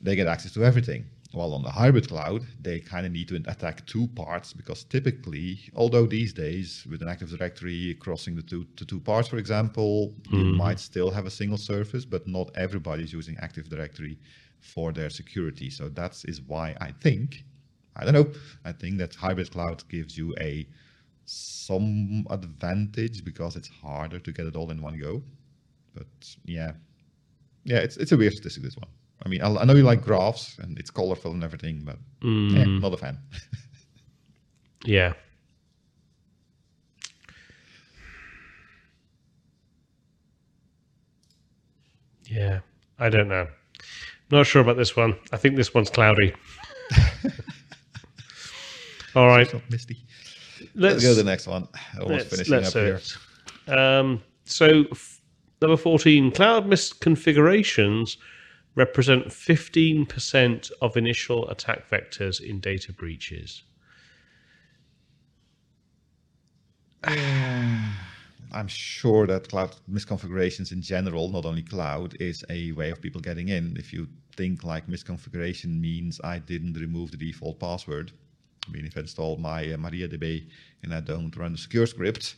[0.02, 1.06] they get access to everything.
[1.34, 5.60] While on the hybrid cloud, they kind of need to attack two parts because typically,
[5.76, 10.14] although these days with an Active Directory crossing the two to two parts, for example,
[10.30, 10.58] you mm-hmm.
[10.58, 14.18] might still have a single surface, but not everybody's using Active Directory
[14.60, 15.70] for their security.
[15.70, 17.44] So that is why I think,
[17.98, 18.32] I don't know,
[18.64, 20.66] I think that hybrid cloud gives you a
[21.26, 25.22] some advantage because it's harder to get it all in one go.
[25.94, 26.08] But
[26.46, 26.72] yeah,
[27.66, 28.90] yeah, it's it's a weird statistic this one.
[29.24, 32.94] I mean, I, know you like graphs and it's colorful and everything, but yeah, not
[32.94, 33.18] a fan.
[34.86, 35.14] Yeah.
[42.26, 42.60] Yeah.
[43.00, 43.48] I don't know.
[44.32, 45.18] Not sure about this one.
[45.32, 46.34] I think this one's cloudy.
[49.16, 49.52] All right.
[49.70, 49.98] Misty.
[50.76, 51.68] Let's, Let's go to the next one.
[52.00, 53.02] Almost finishing up here.
[53.68, 55.22] Um, so, f-
[55.62, 58.18] number 14 cloud misconfigurations
[58.78, 63.64] represent 15% of initial attack vectors in data breaches.
[68.54, 73.20] I'm sure that cloud misconfigurations in general, not only cloud, is a way of people
[73.20, 73.76] getting in.
[73.78, 78.12] If you think like misconfiguration means I didn't remove the default password,
[78.68, 80.48] I mean, if I install my uh, MariaDB
[80.84, 82.36] and I don't run the secure script,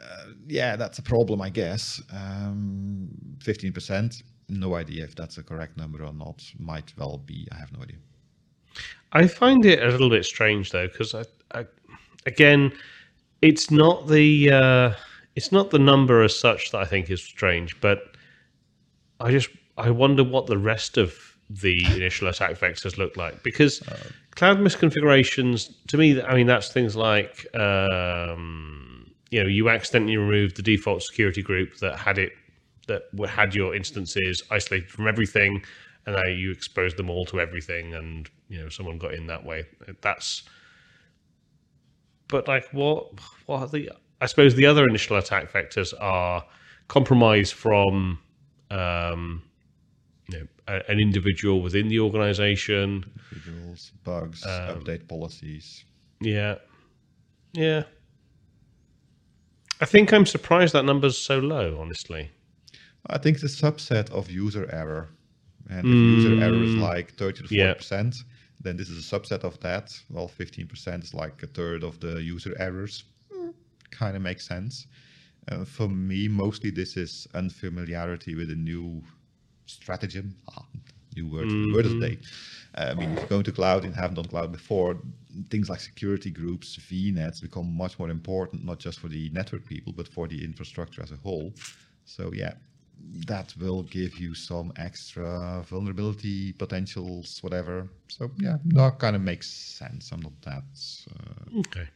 [0.00, 2.00] uh, yeah, that's a problem, I guess.
[2.12, 3.08] Um,
[3.38, 6.42] 15%, no idea if that's a correct number or not.
[6.58, 7.96] Might well be, I have no idea.
[9.12, 11.66] I find it a little bit strange though, because I, I,
[12.26, 12.72] again,
[13.42, 14.92] it's not the uh,
[15.34, 18.16] it's not the number as such that I think is strange, but
[19.20, 21.14] I just I wonder what the rest of
[21.48, 23.80] the initial attack vectors look like because
[24.34, 30.56] cloud misconfigurations to me, I mean that's things like um, you know you accidentally removed
[30.56, 32.32] the default security group that had it
[32.86, 35.62] that had your instances isolated from everything
[36.06, 39.44] and now you exposed them all to everything and you know someone got in that
[39.44, 39.64] way.
[40.00, 40.44] That's
[42.28, 43.06] but like what
[43.46, 46.44] what are the i suppose the other initial attack vectors are
[46.88, 48.18] compromise from
[48.70, 49.42] um
[50.28, 53.04] you know a, an individual within the organization.
[53.32, 55.84] Individuals, bugs, Um, update policies.
[56.20, 56.56] yeah.
[57.52, 57.84] Yeah.
[59.80, 62.30] I think i'm surprised that number's so low honestly
[63.08, 65.08] I think a subset of user error.
[65.68, 68.22] And if user error is like 30 to 40%, Yeah.
[68.62, 69.98] then this is a subset of that.
[70.10, 73.04] Well, 15% is like a third of the user errors.
[73.90, 74.86] kind of makes sense.
[75.48, 79.02] Uh, for me, mostly this is unfamiliarity with a new
[79.66, 80.34] stratagem.
[80.50, 80.64] Ah,
[81.16, 82.18] new word, word of the day.
[82.76, 84.98] Uh, I mean, if you're going to cloud and haven't done cloud before,
[85.50, 89.92] things like security groups, VNets become much more important, not just for the network people,
[89.96, 91.54] but for the infrastructure as a whole.
[92.04, 92.54] So yeah,
[93.26, 97.88] that will give you some extra vulnerability potentials, whatever.
[98.08, 100.10] So yeah, that kind of makes sense.
[100.12, 100.64] I'm not that.
[101.10, 101.88] Uh, okay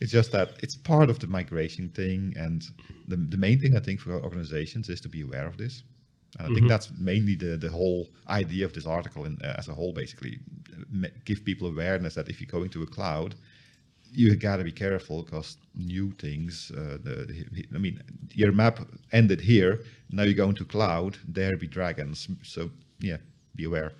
[0.00, 2.62] it's just that it's part of the migration thing, and
[3.08, 5.82] the the main thing I think for organizations is to be aware of this.
[6.38, 9.68] And I think that's mainly the the whole idea of this article in, uh, as
[9.68, 9.92] a whole.
[9.92, 10.38] Basically,
[11.24, 13.34] give people awareness that if you're going to a cloud,
[14.12, 16.70] you got to be careful because new things.
[16.74, 17.44] Uh, the,
[17.74, 18.80] I mean, your map
[19.12, 19.80] ended here.
[20.10, 21.16] Now you go into cloud.
[21.26, 22.28] There be dragons.
[22.42, 23.18] So yeah,
[23.54, 23.92] be aware.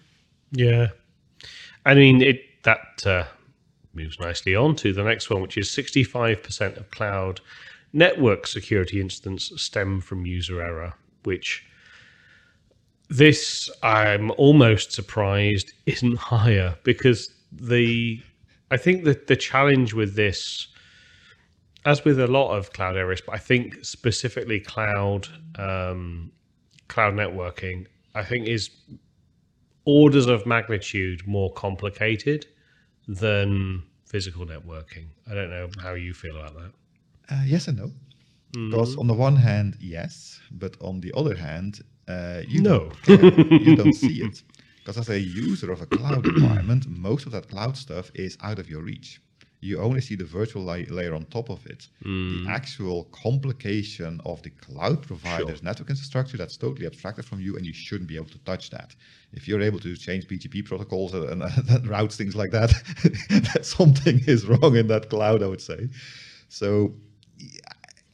[0.53, 0.89] Yeah,
[1.85, 2.43] I mean it.
[2.65, 3.25] That uh,
[3.95, 7.41] moves nicely on to the next one, which is sixty-five percent of cloud
[7.93, 10.95] network security incidents stem from user error.
[11.25, 11.65] Which
[13.09, 18.21] this I'm almost surprised isn't higher because the
[18.71, 20.69] I think that the challenge with this,
[21.85, 26.33] as with a lot of cloud areas, but I think specifically cloud um,
[26.89, 28.71] cloud networking, I think is
[29.85, 32.47] orders of magnitude more complicated
[33.07, 35.07] than physical networking.
[35.31, 36.73] I don't know how you feel about that.
[37.31, 37.93] Uh, yes and no.
[38.53, 42.91] Because on the one hand, yes, but on the other hand, uh, you No.
[43.05, 44.43] don't, you don't see it.
[44.89, 48.59] Because as a user of a cloud environment, most of that cloud stuff is out
[48.59, 49.21] of your reach.
[49.61, 51.89] You only see the virtual la- layer on top of it.
[52.01, 52.49] The mm.
[52.49, 57.75] actual complication of the cloud provider's network infrastructure, that's totally abstracted from you, and you
[57.75, 58.97] shouldn't be able to touch that.
[59.35, 62.71] If you're able to change BGP protocols and, and, and routes things like that,
[63.29, 65.91] that something is wrong in that cloud, I would say.
[66.49, 66.95] So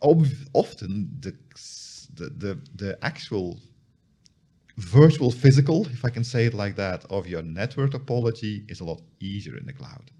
[0.01, 1.37] often the,
[2.15, 3.61] the the the actual
[4.77, 8.85] virtual physical, if I can say it like that, of your network topology is a
[8.85, 10.11] lot easier in the cloud.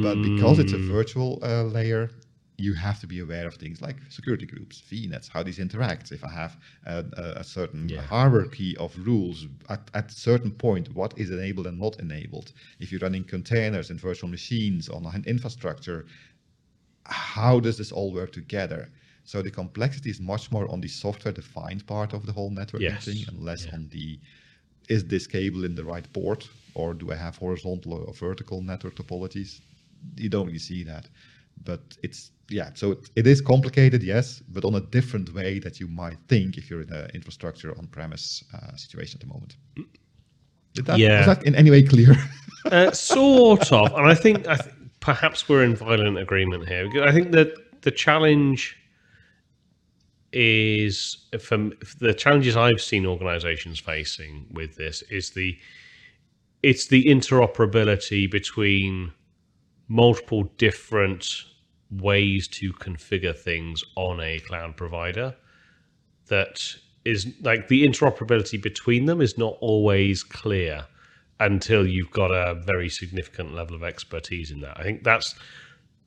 [0.00, 2.10] But because it's a virtual uh, layer,
[2.56, 6.10] you have to be aware of things like security groups, VNets, how these interact.
[6.12, 7.04] If I have a,
[7.36, 8.02] a, certain Yeah.
[8.02, 12.52] hierarchy of rules at, at a certain point, what is enabled and not enabled.
[12.80, 16.06] If you're running containers and virtual machines on an infrastructure,
[17.04, 18.90] how does this all work together?
[19.28, 22.92] So the complexity is much more on the software defined part of the whole networking
[22.94, 23.04] Yes.
[23.04, 23.74] thing and less Yeah.
[23.74, 24.18] on the
[24.88, 28.94] is this cable in the right port or do I have horizontal or vertical network
[28.96, 29.60] topologies?
[30.16, 31.10] You don't really see that.
[31.62, 35.78] But it's yeah, so it, it is complicated, yes, but on a different way that
[35.80, 39.56] you might think if you're in an infrastructure on-premise uh, situation at the moment.
[40.72, 41.18] Did that, Yeah.
[41.18, 42.16] Was that in any way clear?
[42.72, 46.86] Uh, sort of, and I think I th- perhaps we're in violent agreement here.
[47.10, 47.48] I think that
[47.82, 48.76] the challenge
[50.32, 55.58] is from the challenges I've seen organizations facing with this is the
[56.62, 59.12] it's the interoperability between
[59.88, 61.44] multiple different
[61.90, 65.34] ways to configure things on a cloud provider
[66.28, 66.74] that
[67.04, 70.84] is like the interoperability between them is not always clear
[71.40, 74.78] until you've got a very significant level of expertise in that.
[74.78, 75.34] I think that's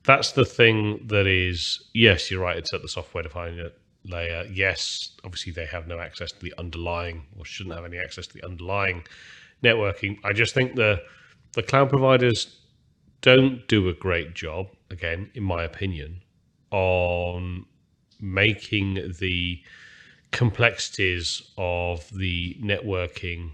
[0.04, 2.56] that's the thing that is yes, you're right.
[2.56, 3.58] It's at the software defined
[4.04, 4.44] layer.
[4.52, 8.34] Yes, obviously they have no access to the underlying or shouldn't have any access to
[8.34, 9.04] the underlying
[9.62, 10.18] networking.
[10.24, 11.02] I just think the
[11.54, 12.58] the cloud providers
[13.20, 16.22] don't do a great job, again, in my opinion,
[16.70, 17.66] on
[18.20, 19.62] making the
[20.30, 23.50] complexities of the networking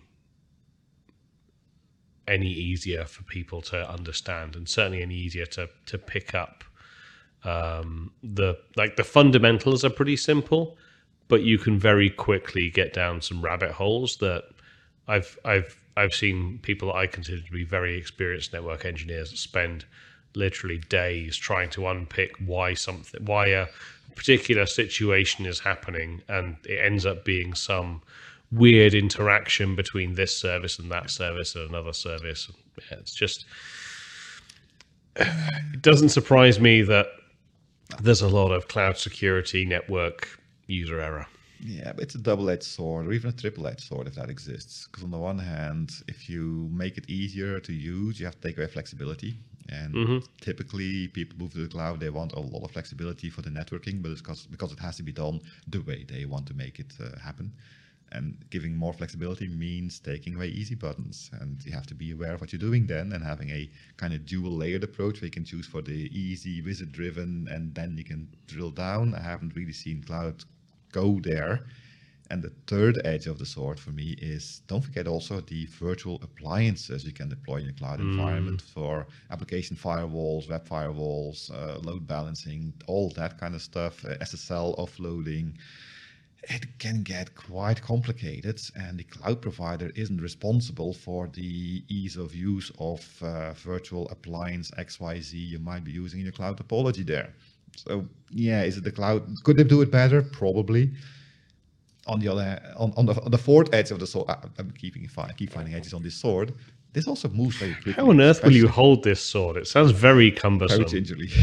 [2.28, 6.62] any easier for people to understand and certainly any easier to to pick up
[7.45, 10.76] um, the like the fundamentals are pretty simple
[11.28, 14.45] but you can very quickly get down some rabbit holes that
[15.07, 19.84] I've I've I've seen people that I consider to be very experienced network engineers spend
[20.34, 23.66] literally days trying to unpick why something why a
[24.14, 28.03] particular situation is happening and it ends up being some
[28.51, 32.51] weird interaction between this service and that service and another service.
[32.91, 33.45] it's just
[35.16, 37.07] it doesn't surprise me that
[38.01, 41.26] there's a lot of cloud security network user error.
[41.61, 44.86] Yeah, but it's a double-edged sword, or even a triple-edged sword if that exists.
[44.86, 48.49] Because on the one hand, if you make it easier to use, you have to
[48.49, 49.36] take away flexibility.
[49.68, 50.18] And mm-hmm.
[50.41, 52.01] typically, people move to the cloud.
[52.01, 54.97] They want a lot of flexibility for the networking, but it's because because it has
[54.97, 57.53] to be done the way they want to make it uh, happen.
[58.12, 61.30] And giving more flexibility means taking away easy buttons.
[61.40, 64.14] And you have to be aware of what you're doing then and having a kind
[64.14, 67.96] of dual layered approach where you can choose for the easy, wizard driven, and then
[67.98, 69.14] you can drill down.
[69.14, 70.44] I haven't really seen cloud
[70.92, 71.66] go there.
[72.30, 76.20] And the third edge of the sword for me is don't forget also the virtual
[76.22, 78.11] appliances you can deploy in a cloud mm.
[78.11, 84.16] environment for application firewalls, web firewalls, uh, load balancing, all that kind of stuff, uh,
[84.18, 85.54] SSL offloading
[86.45, 92.34] it can get quite complicated and the cloud provider isn't responsible for the ease of
[92.34, 97.34] use of uh, virtual appliance XYZ you might be using in your cloud topology there.
[97.76, 99.22] So yeah, is it the cloud?
[99.45, 100.22] Could they do it better?
[100.22, 100.91] Probably.
[102.07, 105.07] On the other, on, on the on the fourth edge of the sword, I'm keeping
[105.07, 106.55] fine, keep finding edges on this sword.
[106.95, 107.93] This also moves very quickly.
[107.93, 109.59] How on earth will you hold this sword?
[109.59, 110.78] It sounds very cumbersome.
[110.78, 111.28] Very gingerly.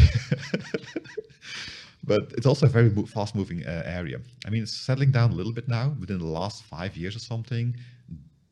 [2.06, 4.20] but it's also a very fast moving uh, area.
[4.46, 7.20] I mean, it's settling down a little bit now within the last five years or
[7.20, 7.76] something.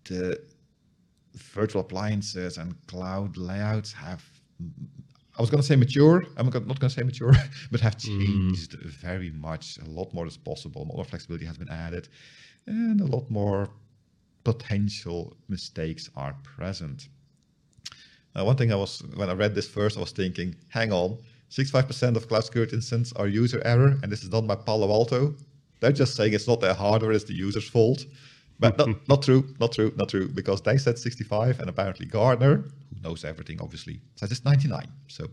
[0.05, 0.41] The
[1.35, 4.23] virtual appliances and cloud layouts have,
[5.37, 7.33] I was going to say mature, I'm not going to say mature,
[7.71, 8.05] but have mm.
[8.05, 8.85] changed mm.
[8.85, 9.77] very much.
[9.77, 12.09] A lot more is possible, more flexibility has been added,
[12.65, 13.69] and a lot more
[14.43, 17.07] potential mistakes are present.
[18.35, 21.19] Now, one thing I was, when I read this first, I was thinking, hang on,
[21.53, 25.35] 65% of cloud security incidents are user error, and this is done by Palo Alto.
[25.81, 28.05] They're just saying it's not their hardware, it's the user's fault.
[28.59, 32.55] But not, not true, not true, not true, because they said 65, and apparently Gartner,
[32.55, 34.87] who knows everything obviously, says it's 99.
[35.07, 35.27] So I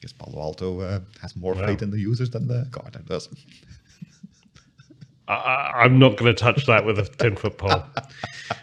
[0.00, 3.28] guess Palo Alto uh, has more faith in the users than the Gartner does.
[5.28, 7.82] I, am not going to touch that with a 10 foot pole.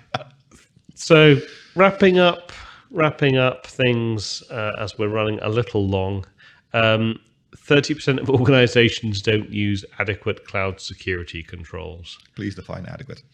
[0.96, 1.38] so
[1.76, 2.52] wrapping up,
[2.90, 6.26] wrapping up things uh, as we're running a little long.
[6.74, 7.20] Um,
[7.56, 12.20] 30% of organizations don't use adequate cloud security controls.
[12.36, 13.24] Please define adequate.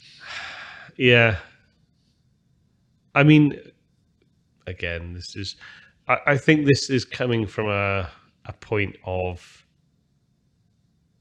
[0.98, 1.38] Yeah.
[3.16, 3.58] I mean,
[4.68, 5.56] again, this is,
[6.10, 8.10] I, I think this is coming from a,
[8.46, 9.66] a point of,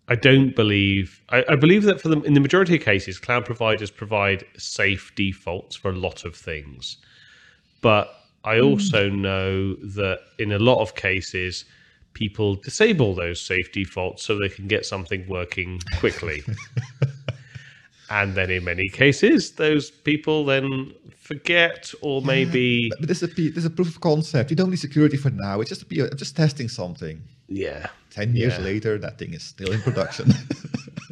[0.08, 3.44] I don't believe, I, I believe that for them, in the majority of cases, cloud
[3.44, 6.96] providers provide safe defaults for a lot of things.
[7.80, 8.12] But
[8.42, 8.64] I hmm.
[8.64, 11.66] also know that in a lot of cases,
[12.18, 16.42] people disable those safe defaults so they can get something working quickly.
[18.10, 22.90] and then in many cases, those people then forget or maybe.
[22.98, 24.50] But this is, a, this is a proof of concept.
[24.50, 25.60] You don't need security for now.
[25.60, 27.22] It's just a, just testing something.
[27.48, 27.86] Yeah.
[28.10, 28.64] 10 years yeah.
[28.64, 30.32] later, that thing is still in production.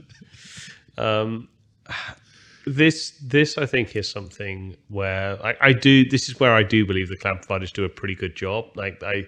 [0.98, 1.48] um,
[2.66, 6.84] this this I think is something where I, I, do this is where I do
[6.84, 8.64] believe the cloud providers do a pretty good job.
[8.74, 9.26] Like I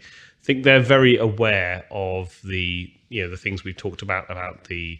[0.48, 4.98] think they're very aware of the you know the things we've talked about about the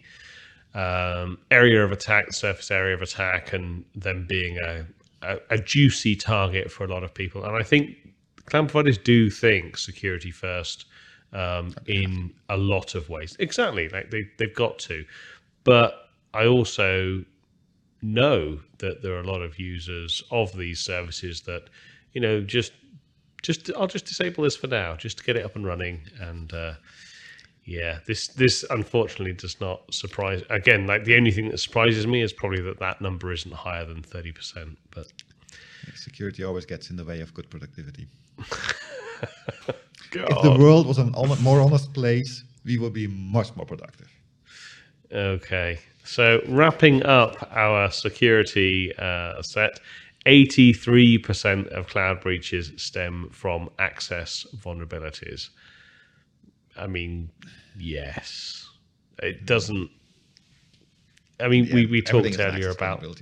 [0.75, 4.87] um, area of attack, surface area of attack, and them being a,
[5.23, 7.45] a, a juicy target for a lot of people.
[7.45, 7.97] And I think
[8.45, 10.85] cloud providers do think security first
[11.33, 13.37] um, in a lot of ways.
[13.41, 15.05] Exactly, like they they've got to.
[15.65, 17.25] but I also
[18.03, 21.65] know that there are a lot of users of these services that,
[22.13, 22.73] you know, just
[23.43, 26.03] just I'll just disable this for now, just to get it up and running.
[26.21, 26.75] And uh,
[27.65, 30.43] yeah, this this unfortunately does not surprise.
[30.51, 33.85] Again, like the only thing that surprises me is probably that that number isn't higher
[33.85, 34.79] than thirty percent.
[34.95, 35.07] But
[35.95, 38.07] security always gets in the way of good productivity.
[40.13, 44.09] If the world was a more honest place, we would be much more productive.
[45.13, 49.81] Okay, so wrapping up our security uh, set,
[50.27, 55.51] 83% of cloud breaches stem from access vulnerabilities.
[56.77, 57.31] I mean,
[57.79, 58.69] yes.
[59.23, 59.91] It doesn't.
[61.41, 63.03] I mean, Yeah, we, we talked earlier about.
[63.03, 63.13] right?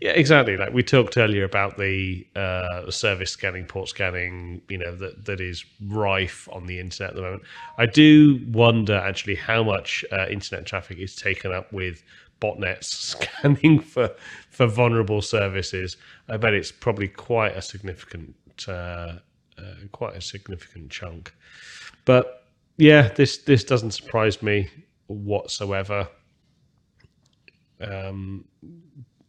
[0.00, 0.56] Yeah, exactly.
[0.56, 5.40] Like we talked earlier about the uh, service scanning, port scanning, you know, that, that
[5.40, 7.42] is rife on the internet at the moment.
[7.78, 12.02] I do wonder actually how much uh, internet traffic is taken up with
[12.42, 14.10] botnets scanning for
[14.50, 15.96] for vulnerable services.
[16.28, 18.34] I bet it's probably quite a significant
[18.68, 19.18] uh,
[19.58, 21.34] uh, quite a significant chunk.
[22.04, 24.68] But yeah, this this doesn't surprise me
[25.06, 26.08] whatsoever.
[27.80, 28.44] Um,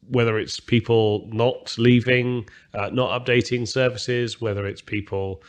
[0.09, 5.41] whether it's people not leaving, uh, not updating services, whether it's people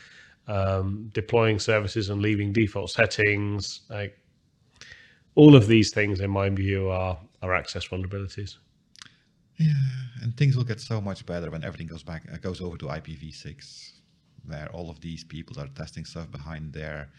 [0.46, 4.16] um, deploying services and leaving default settings, like
[5.34, 8.56] all of these things, in my view, are are access vulnerabilities.
[9.56, 9.72] Yeah,
[10.22, 12.86] and things will get so much better when everything goes back uh, goes over to
[12.86, 13.92] IPv6,
[14.46, 17.10] where all of these people are testing stuff behind there.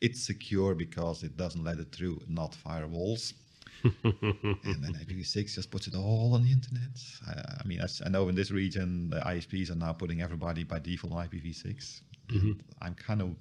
[0.00, 3.34] It's secure because it doesn't let it through, not firewalls.
[3.84, 6.96] and then IPv6 just puts it all on the internet.
[7.26, 10.78] I, I mean, I know in this region the ISPs are now putting everybody by
[10.78, 12.00] default on IPv6.
[12.30, 13.34] And I'm kind of,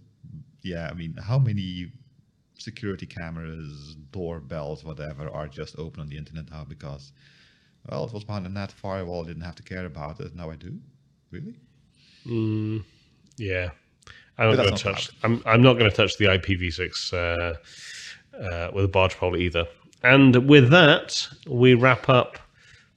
[0.63, 0.89] yeah.
[0.89, 1.91] I mean, how many
[2.57, 7.11] security cameras, doorbells, whatever, are just open on the internet now because,
[7.89, 9.23] well, it was behind a NAT firewall.
[9.23, 10.35] I didn't have to care about it.
[10.35, 10.77] Now I do.
[11.31, 11.55] Really?
[12.25, 12.83] Mm,
[13.37, 13.69] yeah,
[14.37, 15.09] I'm not going to touch.
[15.23, 19.65] I'm I'm not going to touch the IPv6 uh, uh, with a barge pole either.
[20.03, 22.39] And with that, we wrap up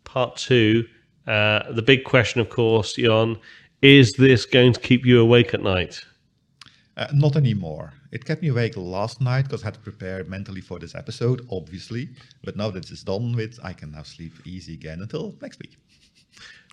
[0.04, 0.86] part two.
[1.26, 3.38] Uh, the big question, of course, Jan,
[3.82, 6.04] is this going to keep you awake at night?
[6.96, 7.92] Uh, not anymore.
[8.12, 11.46] It kept me awake last night because I had to prepare mentally for this episode,
[11.50, 12.10] obviously.
[12.44, 15.76] But now that it's done with, I can now sleep easy again until next week.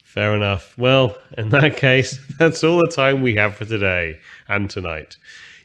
[0.04, 0.78] Fair enough.
[0.78, 5.18] Well, in that case, that's all the time we have for today and tonight.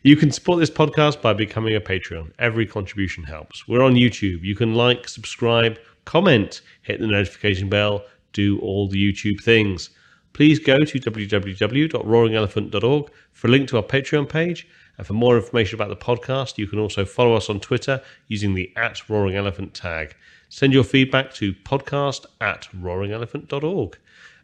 [0.02, 2.30] You can support this podcast by becoming a Patreon.
[2.38, 3.66] Every contribution helps.
[3.66, 4.42] We're on YouTube.
[4.42, 9.90] You can like, subscribe, comment, hit the notification bell, do all the YouTube things.
[10.37, 14.68] Please go to www.roaringelephant.org for a link to our Patreon page.
[14.99, 18.53] And for more information about the podcast, you can also follow us on Twitter using
[18.53, 20.14] the at Roaring Elephant tag.
[20.51, 23.97] Send your feedback to podcast at roaringelephant.org.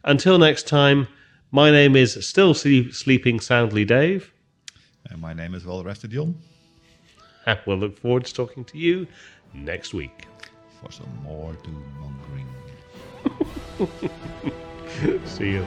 [0.03, 1.09] Until next time,
[1.51, 4.33] my name is still sleep, sleeping soundly Dave,
[5.11, 6.11] And my name is Well Rested
[7.45, 9.05] and we'll look forward to talking to you
[9.53, 10.25] next week.
[10.81, 12.47] for some more doom mongering.
[15.25, 15.65] See you.